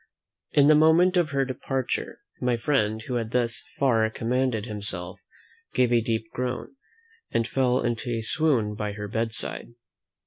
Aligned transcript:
In 0.53 0.67
the 0.67 0.73
moment 0.73 1.15
of 1.15 1.29
her 1.29 1.45
departure, 1.45 2.17
my 2.41 2.57
friend, 2.57 3.03
who 3.03 3.17
had 3.17 3.29
thus 3.29 3.63
far 3.77 4.09
commanded 4.09 4.65
himself, 4.65 5.19
gave 5.75 5.93
a 5.93 6.01
deep 6.01 6.25
groan, 6.33 6.75
and 7.29 7.47
fell 7.47 7.79
into 7.81 8.09
a 8.09 8.21
swoon 8.23 8.73
by 8.73 8.93
her 8.93 9.07
bedside. 9.07 9.67